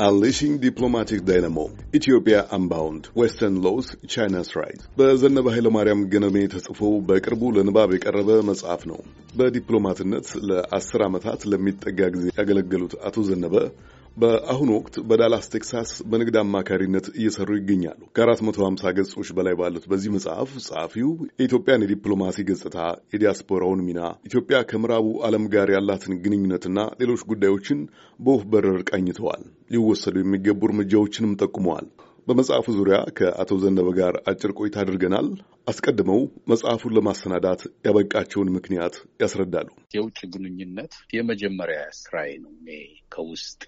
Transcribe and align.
Unleashing 0.00 0.54
Diplomatic 0.62 1.20
Dynamo 1.28 1.56
Ethiopia 1.98 2.36
Unbound 2.56 3.04
Western 3.20 3.56
Loss 3.64 3.88
China's 4.12 4.50
Rise 4.58 4.82
በዘነበ 4.98 5.46
ኃይለማርያም 5.54 6.04
ገነሜ 6.12 6.36
ተጽፎ 6.54 6.80
በቅርቡ 7.08 7.50
ለንባብ 7.56 7.90
የቀረበ 7.94 8.38
መጽሐፍ 8.50 8.82
ነው። 8.90 9.00
በዲፕሎማትነት 9.38 10.28
ለአስር 10.48 11.02
ዓመታት 11.08 11.42
ለሚጠጋ 11.52 12.08
ጊዜ 12.14 12.26
ያገለገሉት 12.38 12.94
አቶ 13.08 13.24
ዘነበ 13.28 13.54
በአሁኑ 14.16 14.70
ወቅት 14.76 14.94
በዳላስ 15.08 15.46
ቴክሳስ 15.52 15.90
በንግድ 16.10 16.36
አማካሪነት 16.40 17.06
እየሰሩ 17.12 17.48
ይገኛሉ። 17.58 18.00
ከ450 18.16 18.92
ገጾች 18.98 19.28
በላይ 19.36 19.54
ባሉት 19.60 19.84
በዚህ 19.90 20.12
መጽሐፍ 20.16 20.50
ጸሐፊው 20.66 21.10
የኢትዮጵያን 21.32 21.84
የዲፕሎማሲ 21.84 22.44
ገጽታ፣ 22.48 22.76
የዲያስፖራውን 23.12 23.84
ሚና፣ 23.86 24.00
ኢትዮጵያ 24.28 24.58
ከምዕራቡ 24.70 25.06
ዓለም 25.28 25.46
ጋር 25.54 25.70
ያላትን 25.76 26.20
ግንኙነትና 26.24 26.78
ሌሎች 27.02 27.22
ጉዳዮችን 27.30 27.80
በወፍ 28.20 28.44
በረር 28.52 28.80
ቃኝተዋል። 28.90 29.44
ሊወሰዱ 29.70 30.16
የሚገቡ 30.20 30.62
እርምጃዎችንም 30.70 31.36
ጠቁመዋል። 31.42 31.88
በመጽሐፉ 32.30 32.66
ዙሪያ 32.74 32.96
ከአቶ 33.18 33.52
ዘነበ 33.62 33.88
ጋር 33.96 34.14
አጭር 34.30 34.50
ቆይታ 34.58 34.76
አድርገናል። 34.82 35.28
አስቀድመው 35.70 36.20
መጽሐፉን 36.50 36.92
ለማሰናዳት 36.96 37.62
ያበቃቸውን 37.86 38.52
ምክንያት 38.56 38.94
ያስረዳሉ። 39.22 39.68
የውጭ 39.94 40.18
ግንኙነት 40.34 40.92
የመጀመሪያ 41.16 41.80
ስራዬ 42.00 42.30
ነው። 42.44 42.52
እኔ 42.56 42.68
ከውስጤ 43.14 43.64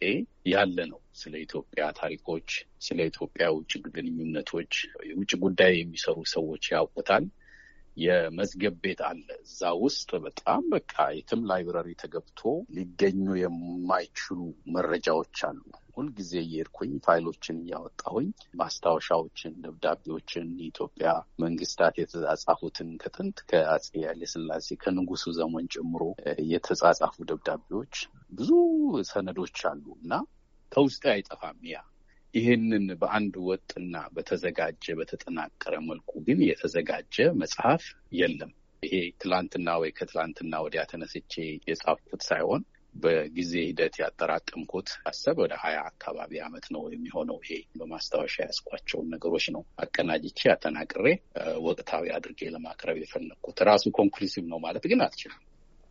ያለ 0.52 0.78
ነው። 0.92 1.00
ስለ 1.20 1.34
ኢትዮጵያ 1.44 1.86
ታሪኮች፣ 1.98 2.48
ስለ 2.80 2.98
ኢትዮጵያ 3.10 3.48
ውጭ 3.56 3.72
ግንኙነቶች 3.96 4.72
የውጭ 5.08 5.32
ጉዳይ 5.44 5.74
የሚሰሩ 5.78 6.18
ሰዎች 6.34 6.66
ያውቁታል። 6.74 7.26
የመዝገብ 7.96 8.76
ቤት 8.84 9.00
አለ። 9.08 9.26
እዛ 9.44 9.70
ውስጥ 9.82 10.10
በጣም 10.24 10.62
በቃ 10.72 10.94
የትም 11.16 11.42
ላይብረሪ 11.50 11.90
ተገብቶ 12.02 12.40
ሊገኙ 12.76 13.26
የማይችሉ 13.40 14.38
መረጃዎች 14.76 15.38
አሉ። 15.48 15.60
ሁልጊዜ 15.96 16.32
እየሄድኩኝ 16.42 16.92
ፋይሎችን 17.06 17.56
እያወጣሁኝ 17.62 18.28
ማስታወሻዎችን፣ 18.60 19.52
ደብዳቤዎችን 19.64 20.46
የኢትዮጵያ 20.58 21.08
መንግስታት 21.44 21.94
የተጻጻፉትን 22.00 22.90
ከጥንት 23.02 23.38
ከአፄ 23.50 23.86
ኃይለሥላሴ 24.04 24.78
ከንጉሱ 24.84 25.34
ዘመን 25.38 25.66
ጨምሮ 25.74 26.02
የተጻጻፉ 26.52 27.16
ደብዳቤዎች 27.30 27.94
ብዙ 28.32 28.50
ሰነዶች 29.12 29.58
አሉ 29.70 29.84
እና 30.00 30.12
ከውስጤ 30.72 31.04
አይጠፋም 31.12 31.58
ያ 31.68 31.78
ይህንን 32.34 32.86
በአንድ 33.00 33.34
ወጥና 33.46 33.96
በተዘጋጀ 34.14 34.94
በተጠናቀረ 34.98 35.74
መልኩ 35.88 36.10
ግን 36.26 36.38
የተዘጋጀ 36.46 37.16
መጽሐፍ 37.40 37.82
የለም። 38.18 38.52
ይሄ 38.82 38.94
ትላንትና 39.22 39.70
ወይ 39.80 39.90
ከትላንትና 39.98 40.60
ወዲያ 40.64 40.82
ተነስቼ 40.92 41.32
የጻፍኩት 41.68 42.22
ሳይሆን 42.28 42.62
በጊዜ 42.94 43.52
ሂደት 43.66 43.94
ያጠራቀምኩት 44.00 44.88
ሀሳብ 45.10 45.36
ወደ 45.42 45.52
ሀያ 45.62 45.78
አካባቢ 45.90 46.40
ዓመት 46.46 46.66
ነው 46.74 46.82
የሚሆነው። 46.92 47.38
ይሄ 47.44 47.52
በማስታወሻ 47.78 48.34
ያዝኳቸውን 48.44 49.08
ነገሮች 49.14 49.46
ነው 49.54 49.62
አቀናጅቼ 49.84 50.40
አጠናቅሬ 50.54 51.06
ወቅታዊ 51.66 52.12
አድርጌ 52.16 52.50
ለማቅረብ 52.54 52.98
የፈለግኩት። 53.00 53.60
ራሱ 53.70 53.84
conclusive 53.98 54.44
ነው 54.52 54.60
ማለት 54.66 54.86
ግን 54.92 55.02
አልችልም። 55.06 55.40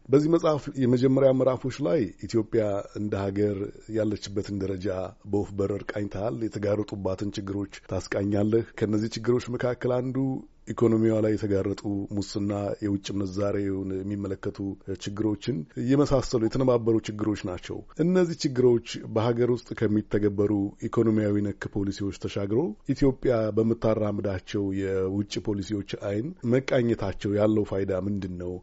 በዚህ 0.10 0.30
መጽሐፍ 0.34 0.64
የመጀመሪያ 0.82 1.30
ምዕራፎች 1.34 1.76
ላይ 1.86 2.00
ኢትዮጵያ 2.28 2.64
እንደ 3.00 3.14
ሀገር 3.24 3.58
ያለችበትን 3.96 4.62
ደረጃ 4.64 4.88
በወፍ 5.26 5.50
በረር 5.60 5.84
ቃኝተሃል። 5.92 6.38
የተጋረጡባትን 6.46 7.34
ችግሮች 7.38 7.76
ታስቃኛለህ። 7.92 8.66
ከእነዚህ 8.80 9.12
ችግሮች 9.16 9.46
መካከል 9.56 9.94
አንዱ 10.00 10.18
ኢኮኖሚዋ 10.68 11.16
ላይ 11.24 11.32
የተጋረጡ 11.34 11.82
ሙስና፣ 12.16 12.52
የውጭ 12.84 13.08
ምንዛሬውን 13.16 13.90
የሚመለከቱ 13.96 14.58
ችግሮችን 15.04 15.58
የመሳሰሉ 15.90 16.42
የተነባበሩ 16.46 16.96
ችግሮች 17.08 17.42
ናቸው። 17.50 17.78
እነዚህ 18.04 18.38
ችግሮች 18.44 18.88
በሀገር 19.16 19.52
ውስጥ 19.56 19.70
ከሚተገበሩ 19.80 20.52
ኢኮኖሚያዊ 20.88 21.44
ነክ 21.48 21.66
ፖሊሲዎች 21.76 22.20
ተሻግሮ 22.26 22.60
ኢትዮጵያ 22.94 23.34
በምታራምዳቸው 23.58 24.66
የውጭ 24.82 25.34
ፖሊሲዎች 25.48 25.92
አይን 26.10 26.28
መቃኘታቸው 26.54 27.34
ያለው 27.40 27.66
ፋይዳ 27.72 28.02
ምንድን 28.08 28.36
ነው? 28.44 28.54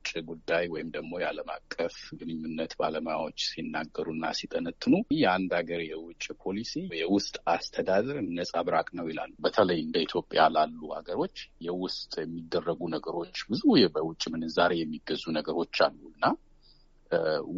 የውጭ 0.00 0.20
ጉዳይ 0.28 0.64
ወይም 0.72 0.88
ደግሞ 0.94 1.10
የዓለም 1.20 1.48
አቀፍ 1.54 1.94
ግንኙነት 2.18 2.72
ባለሙያዎች 2.80 3.38
ሲናገሩና 3.48 4.24
ሲጠነትኑ 4.38 4.92
የአንድ 5.16 5.50
ሀገር 5.58 5.80
የውጭ 5.84 6.24
ፖሊሲ 6.42 6.72
የውስጥ 7.00 7.36
አስተዳደር 7.52 8.18
ነጸብራቅ 8.30 8.88
ነው 8.98 9.06
ይላሉ። 9.10 9.32
በተለይ 9.44 9.80
እንደ 9.84 9.96
ኢትዮጵያ 10.06 10.42
ላሉ 10.56 10.80
ሀገሮች 10.96 11.36
የውስጥ 11.66 12.12
የሚደረጉ 12.22 12.80
ነገሮች 12.96 13.36
ብዙ 13.50 13.62
በውጭ 13.94 14.22
ምንዛሬ 14.34 14.74
የሚገዙ 14.80 15.24
ነገሮች 15.38 15.76
አሉ 15.86 16.00
እና 16.12 16.24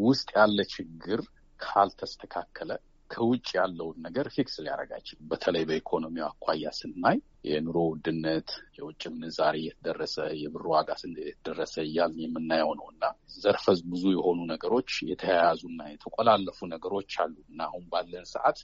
ውስጥ 0.03 0.29
ያለ 0.37 0.59
ችግር 0.75 1.21
ካልተስተካከለ 1.61 2.71
ከውጭ 3.11 3.49
ያለውን 3.57 3.97
ነገር 4.07 4.27
ፊክስ 4.35 4.55
ሊያደርጋችል 4.65 5.19
በተለይ 5.31 5.65
በኢኮኖሚው 5.69 6.27
አኳያ 6.29 6.73
ስናይ 6.79 7.19
የኑሮ 7.49 7.79
ውድነት፣ 7.89 8.49
የውጭ 8.79 9.03
ምንዛሬ 9.15 9.57
የተደረሰ 9.65 10.17
የብር 10.41 10.65
ዋጋ 10.73 10.89
የተደረሰ 11.23 11.75
እያልን 11.87 12.21
የምናየው 12.25 12.73
ነው 12.81 12.87
እና 12.95 13.05
ዘርፈ 13.37 13.65
ብዙ 13.93 14.05
የሆኑ 14.17 14.41
ነገሮች 14.53 14.91
የተያያዙና 15.11 15.81
የተቆላለፉ 15.93 16.69
ነገሮች 16.75 17.15
አሉ 17.25 17.37
እና 17.51 17.61
አሁን 17.69 17.85
ባለን 17.93 18.27
ሰዓት 18.35 18.61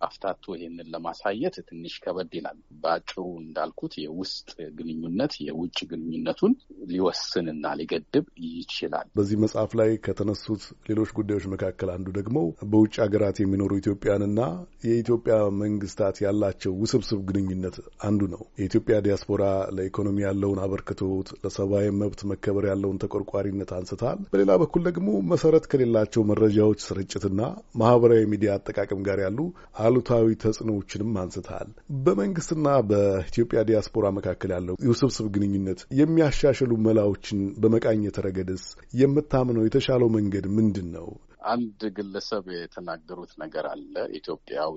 አፍታቶ 0.00 0.44
ይሄንን 0.56 0.88
ለማሳየት 0.94 1.56
ትንሽ 1.68 1.94
ከበድ 2.04 2.32
ይላል። 2.36 2.58
በአጭሩ 2.82 3.16
እንዳልኩት 3.42 3.94
የውስጥ 4.02 4.48
ግንኙነት 4.78 5.34
የውጭ 5.46 5.78
ግንኙነቱን 5.90 6.52
ሊወስንና 6.90 7.64
ሊገድብ 7.80 8.26
ይችላል። 8.48 9.06
በዚህ 9.18 9.36
መጽሐፍ 9.44 9.70
ላይ 9.80 9.90
ከተነሱት 10.06 10.62
ሌሎች 10.88 11.10
ጉዳዮች 11.18 11.46
መካከል 11.54 11.90
አንዱ 11.96 12.08
ደግሞ 12.18 12.38
በውጭ 12.70 12.94
ሀገራት 13.04 13.36
የሚኖሩ 13.42 13.72
ኢትዮጵያንና 13.80 14.40
የኢትዮጵያ 14.88 15.34
መንግስታት 15.62 16.16
ያላቸው 16.26 16.72
ውስብስብ 16.82 17.20
ግንኙነት 17.30 17.76
አንዱ 18.06 18.22
ነው። 18.34 18.42
የኢትዮጵያ 18.60 18.96
ዲያስፖራ 19.06 19.42
ለኢኮኖሚ 19.76 20.18
ያለውን 20.26 20.62
አበርክቶት፣ 20.64 21.04
ለሰብአዊ 21.42 21.86
መብት 22.00 22.20
መከበር 22.30 22.64
ያለውን 22.70 23.00
ተቆርቋሪነት 23.02 23.70
አንስታል። 23.76 24.18
በሌላ 24.32 24.52
በኩል 24.62 24.82
ደግሞ 24.88 25.02
መሰረት 25.32 25.64
ከሌላቸው 25.70 26.22
መረጃዎች 26.30 26.80
ስርጭትና 26.86 27.40
ማህበራዊ 27.80 28.22
ሚዲያ 28.32 28.50
አጠቃቀም 28.56 29.00
ጋር 29.06 29.18
ያሉ 29.24 29.38
አሉታዊ 29.86 30.36
ተጽዕኖዎችንም 30.42 31.12
አንስተሃል። 31.22 31.70
በመንግስትና 32.06 32.66
በኢትዮጵያ 32.90 33.60
ዲያስፖራ 33.68 34.06
መካከል 34.18 34.52
ያለው 34.56 34.76
የውስብስብ 34.86 35.28
ግንኙነት 35.36 35.80
የሚያሻሽሉ 36.00 36.72
መላዎችን 36.86 37.40
በመቃኘት 37.62 38.18
ረገድስ 38.26 38.64
የምታምነው 39.00 39.66
የተሻለው 39.66 40.10
መንገድ 40.16 40.46
ምንድን 40.58 40.88
ነው? 40.96 41.08
አንድ 41.50 41.80
ግለሰብ 41.96 42.44
የተናገሩት 42.54 43.32
ነገር 43.42 43.66
አለ። 43.72 43.94
ኢትዮጵያዊ 44.18 44.76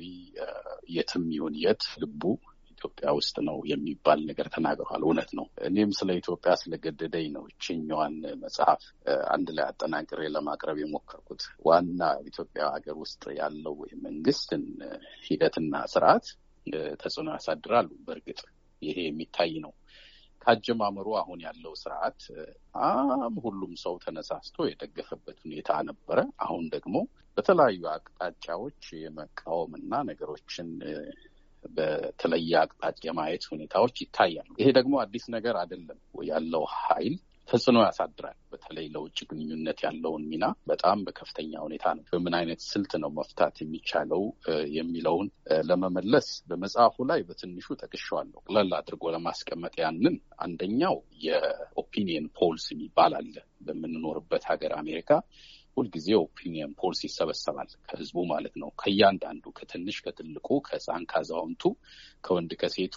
የትም 0.96 1.26
ይሁን 1.36 1.56
የት 1.62 1.84
ልቡ 2.02 2.24
ኢትዮጵያ 2.80 3.08
ውስጥ 3.18 3.36
ነው 3.48 3.58
የሚባል 3.72 4.20
ነገር 4.30 4.48
ተናግረዋል። 4.54 5.02
እውነት 5.06 5.32
ነው። 5.40 5.46
እኔም 5.68 5.92
ስለ 5.98 6.10
ኢትዮጵያ 6.20 6.52
ስለገደደኝ 6.62 7.28
ነው 7.36 7.44
ይችኛዋን 7.52 8.16
መጽሐፍ 8.44 8.84
አንድ 9.34 9.50
ላይ 9.58 9.66
አጠናቅሬ 9.70 10.22
ለማቅረብ 10.36 10.78
የሞከርኩት። 10.82 11.42
ዋና 11.68 12.02
ኢትዮጵያ 12.30 12.64
ሀገር 12.76 12.96
ውስጥ 13.04 13.24
ያለው 13.40 13.76
የመንግስትን 13.92 14.64
ሂደትና 15.28 15.74
ስርዓት 15.94 16.28
ተጽዕኖ 17.02 17.28
ያሳድራሉ። 17.36 17.92
በእርግጥ 18.06 18.40
ይሄ 18.82 18.98
የሚታይ 19.08 19.54
ነው። 19.66 19.74
ካጀማመሩ 20.42 21.08
አሁን 21.20 21.40
ያለው 21.46 21.74
ስርዓት 21.80 22.20
በጣም 22.82 23.34
ሁሉም 23.44 23.72
ሰው 23.82 23.94
ተነሳስቶ 24.04 24.68
የደገፈበት 24.68 25.38
ሁኔታ 25.46 25.72
ነበረ። 25.88 26.20
አሁን 26.46 26.66
ደግሞ 26.76 26.96
በተለያዩ 27.38 27.82
አቅጣጫዎች 27.92 28.84
የመቃወምና 29.02 29.92
ነገሮችን 30.10 30.70
በተለየ 31.76 32.52
አቅጣጫ 32.62 33.02
የማየት 33.08 33.44
ሁኔታዎች 33.52 33.96
ይታያሉ። 34.04 34.50
ይሄ 34.60 34.70
ደግሞ 34.78 34.94
አዲስ 35.04 35.26
ነገር 35.36 35.58
አይደለም። 35.62 36.00
ያለው 36.30 36.64
ኃይል 36.78 37.16
ተጽዕኖ 37.50 37.78
ያሳድራል። 37.84 38.36
በተለይ 38.52 38.88
ለውጭ 38.94 39.20
ግንኙነት 39.30 39.80
ያለውን 39.86 40.24
ሚና 40.32 40.46
በጣም 40.70 40.98
በከፍተኛ 41.06 41.52
ሁኔታ 41.64 41.86
ነው። 41.98 42.04
በምን 42.12 42.34
አይነት 42.40 42.60
ስልት 42.68 42.92
ነው 43.04 43.10
መፍታት 43.18 43.56
የሚቻለው 43.64 44.24
የሚለውን 44.76 45.28
ለመመለስ 45.70 46.28
በመጽሐፉ 46.50 47.06
ላይ 47.12 47.22
በትንሹ 47.30 47.78
ጠቅሼዋለሁ። 47.82 48.40
ቅለል 48.46 48.72
አድርጎ 48.80 49.04
ለማስቀመጥ 49.16 49.74
ያንን 49.84 50.16
አንደኛው 50.40 50.98
የ 51.26 51.48
opinion 51.48 52.28
polls 52.40 52.68
የሚባል 52.74 53.16
አለ። 53.20 53.36
በምንኖርበት 53.68 54.44
ሀገር 54.52 54.74
አሜሪካ 54.78 55.10
ሁልጊዜ 55.80 56.08
opinion 56.22 56.72
polls 56.80 57.00
ይሰበሰባል 57.08 57.70
ከህዝቡ 57.90 58.18
ማለት 58.32 58.56
ነው። 58.62 58.70
ከእያንዳንዱ 58.82 59.46
ከትንሽ 59.58 59.98
ከትልቁ፣ 60.06 60.48
ከህፃን 60.68 61.06
ከአዛውንቱ፣ 61.12 61.64
ከወንድ 62.24 62.54
ከሴቱ 62.62 62.96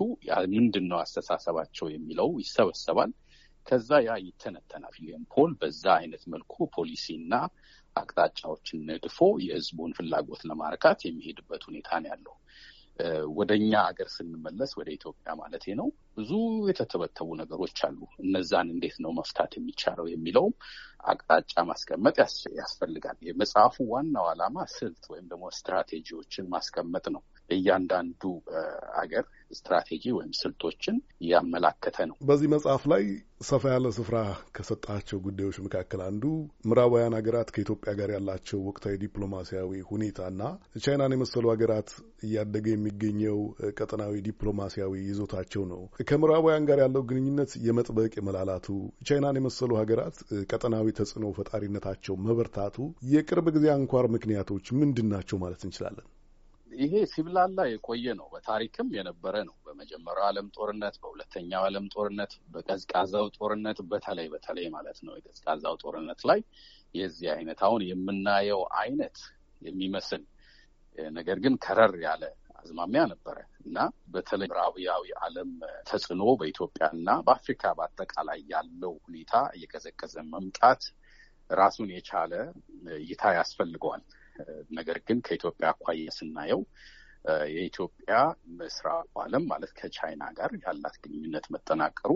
ምንድን 0.54 0.86
ነው 0.90 0.98
አስተሳሰባቸው 1.02 1.88
የሚለው 1.92 2.30
ይሰበሰባል። 2.42 3.12
ከዛ 3.66 3.90
ያ 4.04 4.12
ይተነተናል። 4.24 4.92
ኦፒኒየን 4.92 5.24
ፖል 5.32 5.50
በዛ 5.60 5.84
አይነት 5.98 6.22
መልኩ 6.32 6.54
ፖሊሲና 6.74 7.32
አቅጣጫዎችን 7.96 8.80
ነድፎ 8.88 9.18
የህዝቡን 9.44 9.92
ፍላጎት 9.98 10.42
ለማርካት 10.50 11.00
የሚሄድበት 11.06 11.62
ሁኔታ 11.68 11.90
ነው 12.02 12.10
ያለው። 12.12 12.34
ወደ 13.36 13.50
እኛ 13.58 13.72
ሀገር 13.86 14.08
ስንመለስ 14.14 14.70
ወደ 14.78 14.88
ኢትዮጵያ 14.94 15.32
ማለት 15.38 15.64
ነው 15.78 15.88
ብዙ 16.16 16.30
የተተበተቡ 16.68 17.28
ነገሮች 17.40 17.78
አሉ። 17.86 18.00
እነዛን 18.22 18.68
እንዴት 18.74 18.96
ነው 19.04 19.12
መፍታት 19.18 19.52
የሚቻለው 19.58 20.06
የሚለውም 20.10 20.54
አቅጣጫ 21.04 21.54
ማስቀመጥ 21.70 22.16
ያስፈልጋል። 22.58 23.18
የመጽሐፉ 23.28 23.84
ዋናው 23.92 24.26
ዓላማ 24.32 24.66
ስልት 24.74 25.04
ወይም 25.12 25.26
ደግሞ 25.32 25.46
ስትራቴጂዎችን 25.58 26.50
ማስቀመጥ 26.52 27.06
ነው። 27.16 27.22
እያንዳንዱ 27.50 28.22
አገር 29.02 29.24
ስትራቴጂ 29.56 30.04
ወይም 30.16 30.32
ስልቶችን 30.38 30.96
እያመላከተ 31.24 31.96
ነው። 32.10 32.16
በዚህ 32.28 32.48
መጽሐፍ 32.52 32.82
ላይ 32.92 33.02
ሰፋ 33.42 33.62
ያለ 33.72 33.86
ስፍራ 33.96 34.16
ከሰጣቸው 34.56 35.18
ጉዳዮች 35.24 35.56
መካከል 35.64 36.00
አንዱ 36.06 36.24
ምዕራባውያን 36.68 37.16
ሀገራት 37.18 37.48
ከኢትዮጵያ 37.54 37.92
ጋር 38.00 38.10
ያላቸው 38.14 38.60
ወቅታዊ 38.68 38.94
ዲፕሎማሲያዊ 39.02 39.80
ሁኔታና 39.90 40.40
ቻይናን 40.84 41.14
የመሰሉ 41.16 41.44
ሀገራት 41.54 41.90
እያደገ 42.26 42.66
የሚገኘው 42.72 43.38
ቀጠናዊ 43.74 44.22
ዲፕሎማሲያዊ 44.28 44.94
ይዞታቸው 45.08 45.64
ነው። 45.72 45.82
ከምዕራባውያን 46.10 46.68
ጋር 46.70 46.80
ያለው 46.84 47.04
ግንኙነት 47.10 47.52
የመጥበቅ 47.66 48.12
የመላላቱ፣ 48.20 48.68
ቻይናን 49.08 49.38
የመሰሉ 49.40 49.72
ሀገራት 49.82 50.16
ቀጠናዊ 50.52 50.88
ተጽዕኖ 51.00 51.26
ፈጣሪነታቸው 51.38 52.16
መበርታቱ 52.26 52.78
የቅርብ 53.12 53.48
ጊዜ 53.56 53.68
አንኳር 53.76 54.06
ምክንያቶች 54.16 54.66
ምንድን 54.80 55.08
ናቸው 55.14 55.38
ማለት 55.44 55.62
እንችላለን? 55.68 56.06
ይሄ 56.72 56.92
ሲብላላ 57.12 57.60
የቆየ 57.70 58.06
ነው። 58.18 58.26
በታሪክም 58.32 58.88
የነበረ 58.96 59.34
ነው። 59.48 59.54
በመጀመሪያው 59.66 60.26
ዓለም 60.28 60.46
ጦርነት፣ 60.56 60.94
በሁለተኛው 61.02 61.62
ዓለም 61.66 61.86
ጦርነት፣ 61.94 62.32
በቀዝቃዛው 62.54 63.26
ጦርነት 63.38 63.78
በተለይ 63.90 64.28
በተለይ 64.34 64.66
ማለት 64.76 64.98
ነው 65.06 65.14
የቀዝቃዛው 65.18 65.74
ጦርነት 65.84 66.22
ላይ 66.30 66.40
የዚህ 66.94 67.28
አይነት 67.36 67.60
አሁን 67.66 67.82
የምናየው 67.90 68.62
አይነት 68.82 69.18
የሚመስል 69.62 70.22
ነገር 71.14 71.36
ግን 71.44 71.54
ከረር 71.64 71.94
ያለ 72.04 72.24
አዝማሚያ 72.58 73.02
ነበረ 73.12 73.36
እና 73.64 73.78
በተለይ 74.12 74.48
ምዕራባዊ 74.50 74.84
ዓለም 75.22 75.50
ተጽዕኖ 75.88 76.24
በኢትዮጵያና 76.40 77.08
በአፍሪካ 77.26 77.72
በአጠቃላይ 77.78 78.40
ያለው 78.52 78.92
ሁኔታ 79.06 79.32
እየቀዘቀዘ 79.56 80.14
መምጣት 80.32 80.82
ራሱን 81.50 81.88
የቻለ 81.94 82.32
እይታ 82.98 83.32
ያስፈልገዋል። 83.38 84.02
ነገር 84.78 84.98
ግን 85.06 85.18
ከኢትዮጵያ 85.26 85.68
አኳያ 85.72 86.14
ስናየው 86.18 86.60
የኢትዮጵያ 87.54 88.14
ምስራቁ 88.60 89.12
ዓለም 89.24 89.44
ማለት 89.52 89.72
ከቻይና 89.78 90.24
ጋር 90.38 90.52
ያላት 90.64 90.96
ግንኙነት 91.04 91.46
መጠናቀሩ 91.54 92.10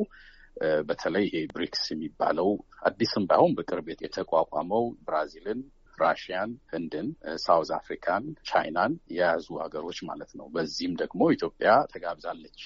በተለይ 0.88 1.24
ይሄ 1.28 1.42
ብሪክስ 1.52 1.82
የሚባለው 1.92 2.48
አዲስም 2.88 3.24
ባይሆን 3.30 3.54
በቅርብ 3.58 3.88
የተቋቋመው 3.96 4.84
ብራዚልን፣ 5.06 5.60
ራሽያን፣ 5.98 6.50
ህንድን፣ 6.72 7.06
ሳውዝ 7.44 7.70
አፍሪካን፣ 7.78 8.24
ቻይናን 8.48 8.94
የያዙ 9.14 9.46
ሀገሮች 9.62 9.98
ማለት 10.08 10.32
ነው። 10.40 10.46
በዚህም 10.54 10.94
ደግሞ 11.02 11.20
ኢትዮጵያ 11.36 11.70
ተጋብዛለች 11.92 12.60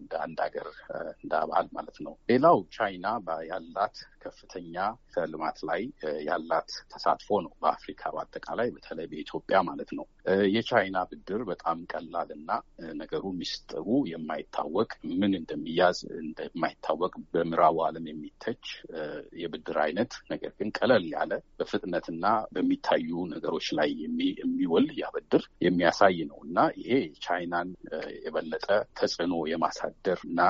እንደ 0.00 0.12
አንድ 0.24 0.38
ሀገር 0.44 0.68
እንደ 1.16 1.32
አባል 1.42 1.66
ማለት 1.76 1.98
ነው። 2.06 2.14
ሌላው 2.30 2.58
ቻይና 2.76 3.06
ያላት 3.50 3.96
ከፍተኛ 4.24 4.74
ልማት 5.32 5.58
ላይ 5.68 5.82
ያላት 6.26 6.70
ተሳትፎ 6.92 7.28
ነው። 7.44 7.52
በአፍሪካ 7.62 8.02
በአጠቃላይ 8.14 8.68
በተለይ 8.74 9.06
በኢትዮጵያ 9.12 9.58
ማለት 9.68 9.90
ነው። 9.98 10.06
የቻይና 10.54 10.98
ብድር 11.10 11.42
በጣም 11.50 11.78
ቀላል 11.92 12.30
እና 12.36 12.50
ነገሩ 13.00 13.24
ሚስጥሩ 13.40 13.86
የማይታወቅ 14.10 14.90
ምን 15.20 15.32
እንደሚያዝ 15.40 15.98
እንደማይታወቅ 16.20 17.12
በምዕራቡ 17.32 17.76
ዓለም 17.86 18.06
የሚተች 18.10 18.64
የብድር 19.42 19.78
አይነት 19.84 20.12
ነገር 20.32 20.52
ግን 20.58 20.70
ቀለል 20.78 21.06
ያለ 21.14 21.32
በፍጥነትና 21.60 22.24
በሚታዩ 22.54 23.10
ነገሮች 23.34 23.68
ላይ 23.80 23.90
የሚውል 24.42 24.86
ያብድር 25.00 25.44
የሚያሳይ 25.66 26.18
ነው 26.30 26.38
እና 26.46 26.58
ይሄ 26.80 26.92
ቻይናን 27.24 27.68
የበለጠ 28.24 28.66
ተጽዕኖ 29.00 29.34
የማሳደር 29.50 30.20
እና 30.26 30.40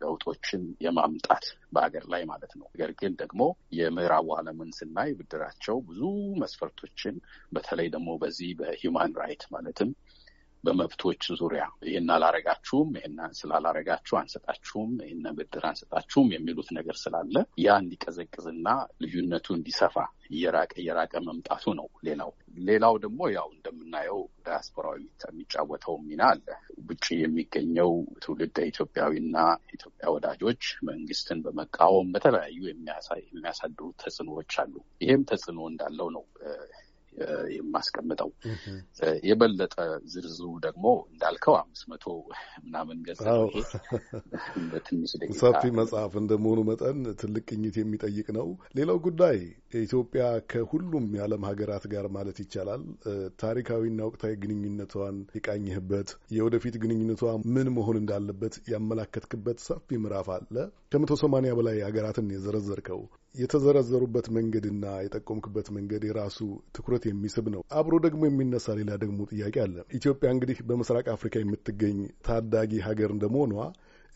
ለውጦችን 0.00 0.62
የማምጣት 0.86 1.44
በሀገር 1.72 2.04
ላይ 2.12 2.22
ማለት 2.30 2.52
ነው። 2.58 2.66
ነገር 2.72 2.92
ግን 3.00 3.14
ደግሞ 3.22 3.42
የምዕራቡ 3.78 4.28
ዓለምን 4.38 4.70
ስናይ 4.78 5.12
ብድራቸው 5.18 5.78
ብዙ 5.88 6.02
መስፈርቶችን 6.42 7.16
በተለይ 7.52 7.88
ደግሞ 7.96 8.10
በዚህ 8.22 8.52
በ 8.60 8.76
human 8.76 9.16
right 9.22 9.44
ማለትም 9.54 9.90
በመብቶች 10.64 11.24
ዙሪያ 11.40 11.64
ይህን 11.86 12.08
አላረጋችሁም፣ 12.14 12.88
ይህን 12.96 13.18
ስላላረጋችሁ 13.38 14.14
አንሰጣችሁም፣ 14.20 14.92
ይህን 15.02 15.26
ብድር 15.38 15.64
አንሰጣችሁም 15.70 16.28
የሚሉት 16.34 16.68
ነገር 16.78 16.96
ስላለ 17.02 17.34
ያ 17.64 17.76
እንዲቀዘቅዝና 17.82 18.68
ልዩነቱ 19.02 19.46
እንዲሰፋ 19.58 19.96
እየራቀ 20.30 20.72
እየራቀ 20.82 21.14
መምጣቱ 21.26 21.74
ነው። 21.78 21.88
ሌላው 22.06 22.30
ሌላው 22.66 22.94
ደግሞ 23.04 23.20
ያው 23.36 23.48
እንደምናየው 23.56 24.18
ዲያስፖራዊ 24.46 24.98
የሚጫወተው 25.24 25.96
ሚና 26.06 26.22
አለ። 26.32 26.46
ውጭ 26.78 27.06
የሚገኘው 27.18 27.90
ትውልደ 28.22 28.58
ኢትዮጵያዊና 28.70 29.36
ኢትዮጵያ 29.72 30.06
ወዳጆች 30.14 30.62
መንግስትን 30.88 31.38
በመቃወም 31.44 32.08
በተለያዩ 32.14 32.58
የሚያሳድሩ 32.70 33.88
ተጽዕኖዎች 34.02 34.54
አሉ። 34.62 34.74
ይህም 35.02 35.24
ተጽዕኖ 35.30 35.60
እንዳለው 35.70 36.10
ነው 36.16 36.24
የማስቀምጠው 37.56 38.30
የበለጠ 39.28 39.74
ዝርዝሩ 40.12 40.48
ደግሞ 40.66 40.84
እንዳልከው 41.10 41.54
አምስት 41.60 41.84
መቶ 41.92 42.04
ምናምን 42.66 42.98
ገጽ 43.06 43.22
በትንሽ 44.72 45.12
ሰፊ 45.40 45.62
መጽሐፍ 45.78 46.14
እንደመሆኑ 46.22 46.60
መጠን 46.70 47.00
ትልቅ 47.20 47.44
ቅኝት 47.48 47.76
የሚጠይቅ 47.80 48.28
ነው። 48.38 48.48
ሌላው 48.78 48.98
ጉዳይ 49.06 49.38
ኢትዮጵያ 49.82 50.22
ከሁሉም 50.50 51.06
የዓለም 51.16 51.46
ሀገራት 51.48 51.84
ጋር 51.92 52.06
ማለት 52.16 52.38
ይቻላል 52.42 52.82
ታሪካዊና 53.42 54.00
ወቅታዊ 54.08 54.34
ግንኙነቷን 54.42 55.16
የቃኝህበት 55.36 56.08
የወደፊት 56.36 56.76
ግንኙነቷ 56.82 57.22
ምን 57.54 57.68
መሆን 57.76 57.98
እንዳለበት 58.02 58.56
ያመላከትክበት 58.72 59.58
ሰፊ 59.66 59.98
ምዕራፍ 60.02 60.28
አለ። 60.36 60.54
ከመቶ 60.92 61.12
ሰማንያ 61.22 61.52
በላይ 61.58 61.78
ሀገራትን 61.86 62.32
የዘረዘርከው 62.34 63.00
የተዘረዘሩበት 63.36 64.26
መንገድና 64.36 64.84
የጠቆምክበት 65.04 65.68
መንገድ 65.76 66.04
የራሱ 66.06 66.38
ትኩረት 66.76 67.04
የሚስብ 67.08 67.48
ነው። 67.54 67.62
አብሮ 67.78 67.94
ደግሞ 68.06 68.22
የሚነሳ 68.26 68.76
ሌላ 68.80 68.92
ደግሞ 69.02 69.18
ጥያቄ 69.32 69.56
አለ። 69.64 69.76
ኢትዮጵያ 69.98 70.30
እንግዲህ 70.34 70.60
በምስራቅ 70.68 71.06
አፍሪካ 71.16 71.36
የምትገኝ 71.42 71.98
ታዳጊ 72.28 72.72
ሀገር 72.88 73.12
እንደመሆኗ 73.14 73.54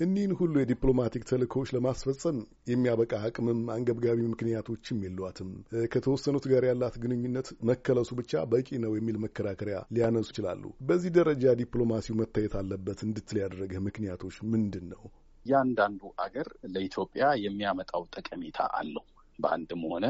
እኒህን 0.00 0.32
ሁሉ 0.36 0.54
የዲፕሎማቲክ 0.60 1.22
ተልእኮዎች 1.30 1.70
ለማስፈጸም 1.74 2.36
የሚያበቃ 2.70 3.12
አቅምም 3.26 3.60
አንገብጋቢ 3.74 4.20
ምክንያቶችም 4.30 5.02
የሏትም። 5.04 5.50
ከተወሰኑት 5.92 6.44
ጋር 6.52 6.64
ያላት 6.68 6.94
ግንኙነት 7.02 7.48
መከለሱ 7.70 8.10
ብቻ 8.20 8.42
በቂ 8.52 8.78
ነው 8.84 8.94
የሚል 8.98 9.18
መከራከሪያ 9.24 9.78
ሊያነሱ 9.96 10.28
ይችላሉ። 10.32 10.62
በዚህ 10.88 11.12
ደረጃ 11.18 11.54
ዲፕሎማሲው 11.60 12.18
መታየት 12.22 12.54
አለበት 12.60 13.00
እንድትል 13.08 13.38
ያደረገህ 13.42 13.82
ምክንያቶች 13.88 14.38
ምንድን 14.54 14.86
ነው? 14.94 15.02
እያንዳንዱ 15.46 16.00
አገር 16.24 16.48
ለኢትዮጵያ 16.72 17.26
የሚያመጣው 17.44 18.02
ጠቀሜታ 18.14 18.58
አለው፣ 18.78 19.04
በአንድም 19.40 19.82
ሆነ 19.90 20.06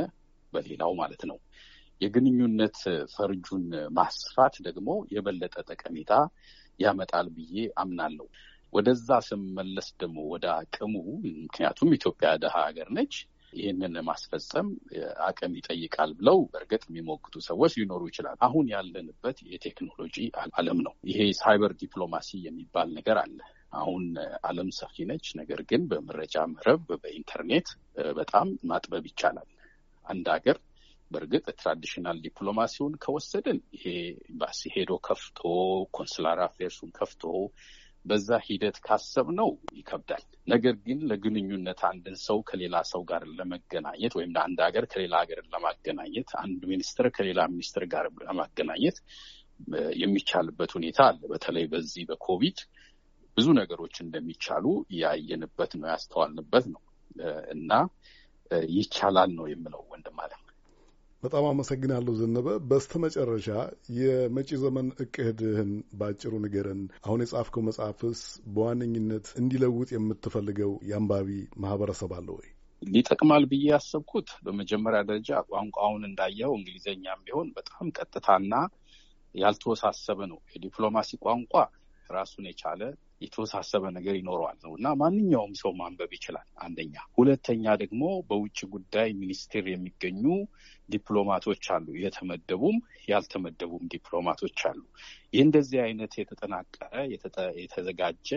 በሌላው 0.53 0.93
ማለት 1.01 1.23
ነው። 1.31 1.39
የግንኙነት 2.01 2.79
ፈርጁን 3.15 3.65
ማስፋት 3.97 4.55
ደግሞ 4.67 4.91
የበለጠ 5.15 5.57
ጠቀሜታ 5.71 6.13
ያመጣል 6.81 7.27
ብዬ 7.35 7.55
አምናለሁ። 7.83 8.27
ወደዛ 8.73 9.09
ስመለስ 9.29 9.89
ደግሞ 10.01 10.19
ወደ 10.33 10.47
አቅሙ፣ 10.57 10.95
ምክንያቱም 11.41 11.95
ኢትዮጵያ 11.99 12.31
ደሃ 12.43 12.57
ሀገር 12.67 12.89
ነች። 12.97 13.15
ይህንን 13.53 13.95
ማስፈጸም 14.09 14.67
አቅም 15.27 15.53
ይጠይቃል 15.59 16.11
ብለው 16.19 16.39
በእርግጥ 16.51 16.83
የሚሞግቱ 16.89 17.35
ሰዎች 17.49 17.73
ሊኖሩ 17.81 18.03
ይችላል። 18.11 18.37
አሁን 18.47 18.67
ያለንበት 18.75 19.39
የቴክኖሎጂ 19.53 20.17
ዓለም 20.59 20.81
ነው። 20.87 20.95
ይሄ 21.11 21.21
cyber 21.41 21.73
diplomacy 21.81 22.31
የሚባል 22.47 22.89
ነገር 22.99 23.19
አለ። 23.25 23.39
አሁን 23.73 24.05
ዓለም 24.45 24.69
ሰፊ 24.77 25.05
ነች። 25.11 25.27
ነገር 25.41 25.61
ግን 25.71 25.83
በመረጃ 25.91 26.37
መረብ 26.53 26.83
በኢንተርኔት 27.03 27.69
በጣም 28.19 28.49
ማጥበብ 28.71 29.05
ይቻላል። 29.11 29.49
አንድ 30.07 30.27
ሀገር 30.35 30.59
በእርግጥ 31.11 31.47
traditional 31.61 32.19
ዲፕሎማሲውን 32.25 32.95
ከወሰድን 33.03 33.59
ይሄ 33.77 33.85
ኤምባሲ 34.29 34.61
ሄዶ 34.75 34.93
ከፍቶ 35.07 35.41
consular 35.97 36.41
affairs 36.45 36.74
ኡን 36.74 36.91
ከፍቶ 36.99 37.23
በዛ 38.05 38.29
ሂደት 38.45 38.77
ካሰብነው 38.85 39.49
ይከብዳል። 39.79 40.23
ነገር 40.49 40.75
ግን 40.87 40.99
ለግንኙነት 41.11 41.81
አንድን 41.91 42.17
ሰው 42.23 42.39
ከሌላ 42.49 42.77
ሰው 42.93 43.03
ጋር 43.11 43.23
ለመገናኘት 43.39 44.13
ወይም 44.19 44.31
ለአንድ 44.37 44.61
ሀገር 44.67 44.85
ከሌላ 44.93 45.15
ሀገር 45.23 45.41
ለማገናኘት 45.53 46.31
አንድ 46.43 46.63
ሚኒስትር 46.73 47.09
ከሌላ 47.17 47.43
ሚኒስትር 47.53 47.85
ጋር 47.95 48.07
ለማገናኘት 48.23 48.99
የሚቻልበት 50.01 50.71
ሁኔታ 50.77 51.01
አለ። 51.09 51.21
በተለይ 51.33 51.65
በዚህ 51.73 52.05
በኮቪድ 52.11 52.59
ብዙ 53.41 53.49
ነገሮች 53.59 53.97
እንደሚቻሉ 54.03 54.65
ያየንበት 54.99 55.73
ነው 55.79 55.89
ያስተዋልንበት 55.91 56.65
ነው 56.73 56.81
እና 57.55 57.73
ይቻላል 58.73 59.31
ነው 59.37 59.47
የምለው 59.51 59.83
ወንድም 59.93 60.19
አለም። 60.25 60.43
በጣም 61.23 61.45
አመሰግናለሁ 61.49 62.13
ዘነበ። 62.21 62.47
በስተመጨረሻ 62.69 63.49
የመጪ 63.99 64.51
ዘመን 64.63 64.87
እቅድህን 65.05 65.71
በአጭሩ 65.99 66.33
ንገረን። 66.45 66.81
አሁን 67.03 67.23
የጻፍከው 67.25 67.65
መጽሐፍስ 67.67 68.21
በዋነኝነት 68.55 69.27
እንዲለውጥ 69.41 69.91
የምትፈልገው 69.95 70.73
የአንባቢ 70.91 71.29
ማህበረሰብ 71.65 72.13
አለ 72.19 72.29
ወይ? 72.39 72.49
ሊጠቅማል 72.83 73.45
ብዬ 73.51 73.65
ያሰብኩት 73.73 74.31
በመጀመሪያ 74.45 75.01
ደረጃ 75.09 75.31
ቋንቋውን 75.51 76.05
እንዳየው 76.09 76.55
እንግሊዝኛም 76.59 77.25
ቢሆን 77.27 77.51
በጣም 77.59 77.93
ቀጥታና 77.99 78.55
ያልተወሳሰበ 79.35 80.21
ነው። 80.31 80.41
የዲፕሎማሲ 80.53 81.11
ቋንቋ 81.25 81.55
ራሱን 82.11 82.45
የቻለ 82.49 82.83
የተወሳሰበ 83.21 83.85
ነገር 83.97 84.15
ይኖረዋል 84.19 84.59
ነው 84.65 84.73
እና 84.77 84.89
ማንኛውም 85.01 85.53
ሰው 85.61 85.73
ማንበብ 85.81 86.13
ይችላል። 86.17 86.47
አንደኛ። 86.65 86.95
ሁለተኛ 87.19 87.75
ደግሞ 87.83 88.03
በውጭ 88.29 88.59
ጉዳይ 88.75 89.09
ሚኒስቴር 89.21 89.67
የሚገኙ 89.69 90.25
ዲፕሎማቶች 90.89 91.65
አሉ። 91.75 91.87
የተመደቡም 92.05 92.79
ያልተመደቡም 93.11 93.85
ዲፕሎማቶች 93.95 94.59
አሉ። 94.71 94.81
ይህ 95.35 95.43
እንደዚህ 95.47 95.81
አይነት 95.87 96.15
የተጠናቀረ 96.21 96.95
የተዘጋጀ 97.61 98.31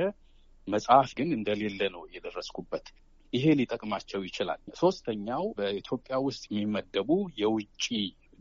መጽሐፍ 0.67 1.09
ግን 1.17 1.29
እንደሌለ 1.37 1.81
ነው 1.95 2.03
የደረስኩበት። 2.13 2.85
ይሄ 3.33 3.45
ሊጠቅማቸው 3.59 4.21
ይችላል። 4.27 4.59
ሶስተኛው 4.79 5.43
በኢትዮጵያ 5.57 6.15
ውስጥ 6.25 6.43
የሚመደቡ 6.51 7.09
የውጭ 7.39 7.85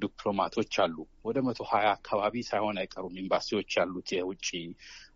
ዲፕሎማቶች 0.02 0.74
አሉ። 0.84 0.96
ወደ 1.24 1.38
መቶ 1.46 1.60
ሀያ 1.70 1.88
አካባቢ 1.96 2.34
ሳይሆን 2.48 2.78
አይቀሩም 2.82 3.18
ኤምባሲዎች 3.22 3.70
ያሉት 3.78 4.10
የውጭ 4.16 4.48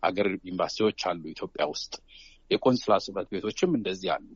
አገር 0.03 0.29
ኤምባሲዎች 0.45 1.01
አሉ 1.11 1.23
ኢትዮጵያ 1.33 1.65
ውስጥ። 1.73 1.93
የቆንስላ 2.51 2.95
ጽሕፈት 3.05 3.27
ቤቶችም 3.33 3.71
እንደዚህ 3.79 4.11
አሉ። 4.15 4.27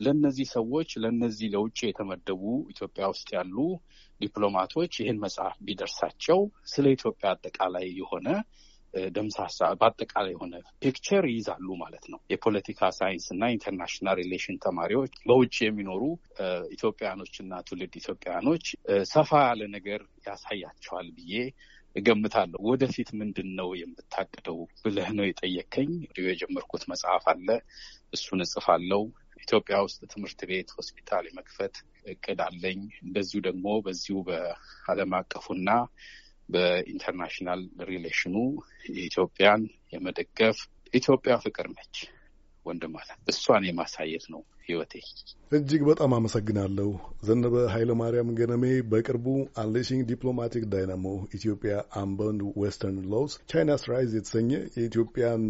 ለእነዚህ 0.00 0.46
ሰዎች 0.54 0.90
ለእነዚህ 1.02 1.48
ለውጭ 1.54 1.78
የተመደቡ 1.86 2.42
ኢትዮጵያ 2.72 3.04
ውስጥ 3.12 3.28
ያሉ 3.36 3.56
ዲፕሎማቶች 4.20 4.92
ይህን 5.00 5.18
መጽሐፍ 5.24 5.56
ቢደርሳቸው 5.66 6.38
ስለ 6.72 6.86
ኢትዮጵያ 6.96 7.28
አጠቃላይ 7.34 7.86
የሆነ 7.98 8.26
ደምሳሳ 9.12 9.68
በአጠቃላይ 9.78 10.32
የሆነ 10.34 10.54
picture 10.82 11.24
ይይዛሉ 11.30 11.68
ማለት 11.82 12.04
ነው። 12.12 12.20
የፖለቲካ 12.32 12.90
ሳይንስ 12.98 13.26
እና 13.34 13.50
international 13.54 14.18
relation 14.20 14.58
ተማሪዎች 14.64 15.14
በውጭ 15.28 15.56
የሚኖሩ 15.64 16.02
ኢትዮጵያኖች 16.74 17.34
እና 17.44 17.60
ትውልድ 17.66 17.94
ኢትዮጵያኖች 18.00 18.64
ሰፋ 19.12 19.40
ያለ 19.46 19.62
ነገር 19.76 20.00
ያሳያቸዋል 20.28 21.08
ብዬ 21.18 21.34
እገምታለሁ። 21.96 22.60
ወደፊት 22.70 23.08
ምንድን 23.20 23.48
ነው 23.58 23.68
የምታቅደው 23.78 24.58
ብለህ 24.82 25.08
ነው 25.18 25.26
የጠየከኝ። 25.26 25.92
የጀመርኩት 26.26 26.82
መጽሐፍ 26.92 27.24
አለ፣ 27.32 27.48
እሱን 28.12 28.42
እጽፋለሁ። 28.44 29.02
ኢትዮጵያ 29.42 29.76
ውስጥ 29.84 30.00
ትምህርት 30.12 30.40
ቤት፣ 30.50 30.70
ሆስፒታል 30.76 31.24
የመክፈት 31.28 31.74
እቅድ 32.12 32.40
አለኝ። 32.46 32.80
እንደዚሁ 33.04 33.38
ደግሞ 33.46 33.66
በዚሁ 33.84 34.16
በዓለም 34.28 35.12
አቀፉና 35.18 35.68
በ 36.48 36.63
international 36.63 37.62
relation 37.90 38.27
ኡ 38.27 38.36
የኢትዮጵያን 38.90 39.62
የመደገፍ 39.92 40.58
ኢትዮጵያ 40.94 41.34
ፍቅር 41.44 41.66
ነች 41.74 41.96
ወንድም 42.66 42.94
እሷን 43.30 43.66
የማሳየት 43.68 44.24
ነው 44.32 44.40
ህይወቴ። 44.66 44.92
እጅግ 45.52 45.82
በጣም 45.88 46.10
አመሰግናለሁ። 46.16 46.88
ዘነበ 47.22 47.54
ኃይለ 47.74 47.90
ማርያም 48.00 48.32
ገነሜ 48.38 48.64
በቅርቡ 48.90 49.26
Unleashing 49.62 50.02
Diplomatic 50.10 50.64
Dynamo 50.72 51.04
Ethiopia 51.38 51.72
Unbound 52.00 52.42
Western 52.62 52.98
Loss 53.12 53.34
China's 53.52 53.84
Rise 53.92 54.12
የተሰኘ 54.16 54.50
የኢትዮጵያን 54.76 55.44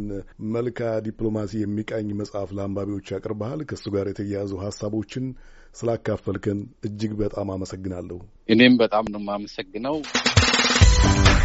መልክዓ 0.55 0.81
ዲፕሎማሲ 1.09 1.55
የሚቃኝ 1.63 2.11
መጽሐፍ 2.21 2.51
ለአንባቢዎች 2.59 3.13
አቅርበሃል። 3.15 3.63
ከእሱ 3.71 3.87
ጋር 3.97 4.09
የተያያዙ 4.09 4.53
ሀሳቦችን 4.65 5.27
ስላካፈልከን 5.75 6.61
እጅግ 6.87 7.13
በጣም 7.21 7.49
አመሰግናለሁ። 7.55 8.19
እኔም 8.49 8.77
በጣም 8.83 9.07
ነው 9.13 9.21
የማመሰግነው። 9.23 9.97